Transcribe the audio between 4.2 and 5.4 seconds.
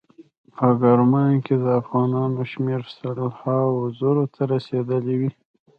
ته رسیدلی وي.